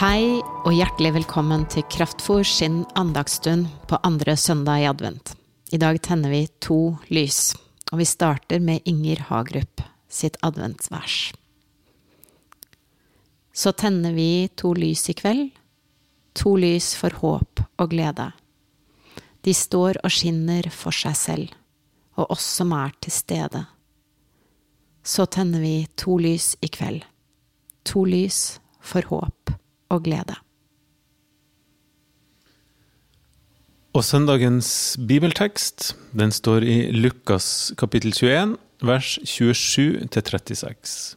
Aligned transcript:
Hei 0.00 0.40
og 0.64 0.72
hjertelig 0.72 1.10
velkommen 1.12 1.66
til 1.68 1.82
Kraftfor 1.92 2.40
sin 2.48 2.78
andagsstund 2.96 3.66
på 3.84 3.98
andre 4.00 4.32
søndag 4.40 4.80
i 4.80 4.86
advent. 4.88 5.34
I 5.76 5.76
dag 5.76 5.98
tenner 6.00 6.32
vi 6.32 6.46
to 6.64 6.94
lys, 7.12 7.50
og 7.92 8.00
vi 8.00 8.06
starter 8.08 8.64
med 8.64 8.80
Inger 8.88 9.20
Hagerup 9.28 9.82
sitt 10.08 10.38
adventsvers. 10.40 11.34
Så 13.52 13.74
tenner 13.76 14.16
vi 14.16 14.48
to 14.56 14.72
lys 14.72 15.04
i 15.12 15.18
kveld, 15.20 15.50
to 16.32 16.54
lys 16.56 16.94
for 16.96 17.20
håp 17.20 17.60
og 17.76 17.92
glede. 17.92 18.30
De 19.44 19.52
står 19.52 20.00
og 20.00 20.16
skinner 20.16 20.72
for 20.72 20.96
seg 20.96 21.20
selv, 21.26 21.52
og 22.16 22.38
oss 22.38 22.48
som 22.56 22.72
er 22.72 22.96
til 23.04 23.18
stede. 23.20 23.66
Så 25.04 25.28
tenner 25.28 25.60
vi 25.60 25.76
to 25.92 26.16
lys 26.16 26.54
i 26.64 26.72
kveld, 26.72 27.04
to 27.84 28.08
lys 28.08 28.62
for 28.80 29.04
håp 29.12 29.59
og 29.90 30.04
glede. 30.06 30.36
Og 33.90 34.04
søndagens 34.06 34.94
bibeltekst 35.02 35.96
den 36.14 36.30
står 36.30 36.62
i 36.62 36.76
Lukas 36.94 37.72
kapittel 37.78 38.14
21, 38.14 38.54
vers 38.86 39.16
27 39.26 40.06
36. 40.06 41.16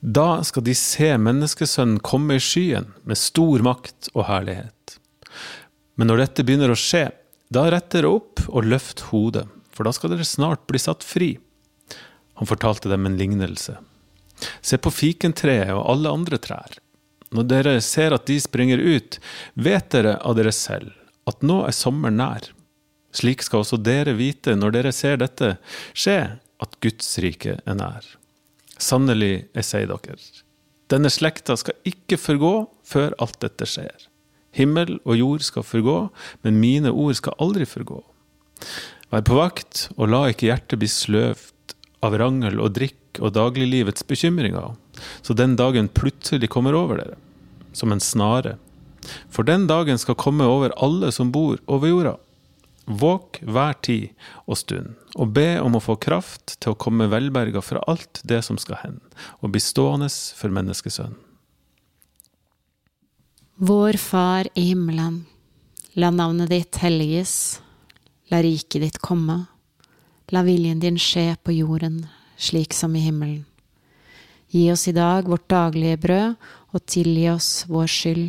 Da 0.00 0.40
skal 0.48 0.64
de 0.64 0.74
se 0.74 1.10
menneskesønnen 1.20 2.00
komme 2.00 2.38
i 2.38 2.40
skyen 2.40 2.88
med 3.04 3.20
stor 3.20 3.60
makt 3.60 4.08
og 4.14 4.24
herlighet. 4.30 4.96
Men 6.00 6.08
når 6.08 6.24
dette 6.24 6.46
begynner 6.48 6.72
å 6.72 6.80
skje, 6.80 7.10
da 7.52 7.66
rett 7.68 7.92
dere 7.92 8.08
opp 8.08 8.40
og 8.48 8.64
løft 8.64 9.04
hodet, 9.10 9.44
for 9.76 9.84
da 9.84 9.92
skal 9.92 10.14
dere 10.14 10.24
snart 10.24 10.64
bli 10.70 10.80
satt 10.80 11.04
fri. 11.04 11.34
Han 12.40 12.48
fortalte 12.48 12.88
dem 12.88 13.04
en 13.04 13.20
lignelse. 13.20 13.76
Se 14.62 14.78
på 14.78 14.92
fikentreet 14.92 15.72
og 15.74 15.84
alle 15.94 16.12
andre 16.20 16.38
trær. 16.42 16.78
Når 17.30 17.46
dere 17.46 17.74
ser 17.84 18.14
at 18.16 18.26
de 18.26 18.38
springer 18.42 18.80
ut, 18.80 19.20
vet 19.54 19.90
dere 19.94 20.16
av 20.26 20.38
dere 20.38 20.54
selv 20.54 20.96
at 21.30 21.44
nå 21.46 21.60
er 21.66 21.76
sommeren 21.76 22.18
nær. 22.18 22.50
Slik 23.14 23.42
skal 23.46 23.64
også 23.64 23.78
dere 23.82 24.16
vite 24.18 24.56
når 24.58 24.76
dere 24.76 24.92
ser 24.94 25.18
dette 25.20 25.56
skje, 25.92 26.18
at 26.60 26.76
Guds 26.84 27.08
rike 27.22 27.56
er 27.58 27.76
nær. 27.78 28.04
Sannelig, 28.80 29.48
jeg 29.56 29.66
sier 29.66 29.90
dere, 29.90 30.16
denne 30.90 31.10
slekta 31.12 31.54
skal 31.58 31.76
ikke 31.86 32.18
forgå 32.18 32.54
før 32.86 33.14
alt 33.22 33.38
dette 33.44 33.68
skjer. 33.68 34.08
Himmel 34.56 34.96
og 35.04 35.14
jord 35.14 35.44
skal 35.46 35.62
forgå, 35.66 35.98
men 36.42 36.58
mine 36.58 36.90
ord 36.90 37.14
skal 37.18 37.36
aldri 37.42 37.66
forgå. 37.68 38.00
Vær 39.10 39.22
på 39.26 39.36
vakt, 39.38 39.86
og 39.96 40.10
la 40.10 40.24
ikke 40.30 40.48
hjertet 40.48 40.80
bli 40.80 40.90
sløvt 40.90 41.54
av 42.04 42.16
rangel 42.18 42.60
og 42.60 42.74
drikk 42.76 43.20
og 43.20 43.34
dagliglivets 43.36 44.06
bekymringer, 44.08 44.72
så 45.22 45.36
den 45.36 45.56
dagen 45.60 45.90
plutselig 45.92 46.50
kommer 46.52 46.76
over 46.76 47.02
dere, 47.02 47.18
som 47.72 47.92
en 47.92 48.02
snare. 48.02 48.56
For 49.32 49.46
den 49.46 49.66
dagen 49.70 49.98
skal 50.00 50.18
komme 50.20 50.46
over 50.48 50.74
alle 50.76 51.12
som 51.12 51.32
bor 51.32 51.60
over 51.66 51.88
jorda. 51.92 52.16
Våk 52.90 53.38
hver 53.46 53.76
tid 53.86 54.08
og 54.50 54.58
stund, 54.58 54.96
og 55.14 55.34
be 55.36 55.60
om 55.62 55.76
å 55.76 55.82
få 55.84 55.94
kraft 56.00 56.56
til 56.58 56.72
å 56.72 56.78
komme 56.80 57.10
velberga 57.12 57.62
fra 57.62 57.82
alt 57.90 58.22
det 58.26 58.40
som 58.46 58.58
skal 58.58 58.80
hende, 58.82 59.04
og 59.40 59.52
bli 59.54 59.62
stående 59.62 60.08
for 60.10 60.52
menneskesønnen. 60.54 61.18
Vår 63.60 63.98
Far 64.00 64.48
i 64.56 64.70
himmelen. 64.70 65.26
La 65.92 66.08
navnet 66.08 66.48
ditt 66.48 66.78
helliges. 66.80 67.60
La 68.32 68.40
riket 68.40 68.80
ditt 68.80 68.98
komme. 69.04 69.49
La 70.30 70.44
viljen 70.46 70.78
din 70.78 70.98
skje 70.98 71.34
på 71.42 71.52
jorden 71.52 72.04
slik 72.38 72.74
som 72.74 72.94
i 72.96 73.00
himmelen. 73.02 73.44
Gi 74.50 74.68
oss 74.72 74.88
i 74.88 74.92
dag 74.94 75.28
vårt 75.28 75.48
daglige 75.50 75.96
brød, 75.96 76.34
og 76.70 76.86
tilgi 76.86 77.26
oss 77.30 77.64
vår 77.66 77.88
skyld, 77.90 78.28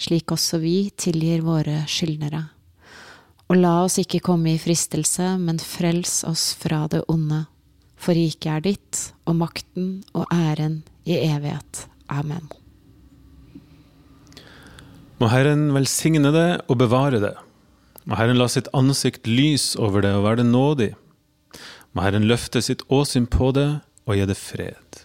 slik 0.00 0.32
også 0.32 0.60
vi 0.62 0.90
tilgir 0.96 1.42
våre 1.44 1.82
skyldnere. 1.88 2.40
Og 3.52 3.58
la 3.60 3.74
oss 3.84 3.98
ikke 4.00 4.22
komme 4.24 4.54
i 4.54 4.60
fristelse, 4.60 5.34
men 5.40 5.60
frels 5.60 6.22
oss 6.24 6.54
fra 6.56 6.86
det 6.88 7.02
onde. 7.08 7.42
For 8.00 8.16
riket 8.16 8.48
er 8.52 8.64
ditt, 8.64 9.02
og 9.28 9.36
makten 9.42 9.90
og 10.16 10.24
æren 10.32 10.80
i 11.04 11.18
evighet. 11.20 11.84
Amen. 12.08 12.48
Må 15.20 15.28
Herren 15.28 15.68
velsigne 15.76 16.32
det 16.32 16.48
og 16.64 16.80
bevare 16.80 17.20
det. 17.20 17.34
Må 18.08 18.16
Herren 18.16 18.40
la 18.40 18.48
sitt 18.48 18.72
ansikt 18.72 19.28
lys 19.28 19.74
over 19.76 20.00
det 20.04 20.14
og 20.16 20.24
være 20.24 20.40
det 20.40 20.48
nådig. 20.48 20.90
Må 21.92 22.04
Herren 22.04 22.28
løfte 22.30 22.62
sitt 22.62 22.84
åsyn 22.92 23.26
på 23.30 23.50
det 23.56 23.68
og 24.06 24.16
gi 24.16 24.26
det 24.30 24.38
fred. 24.38 25.04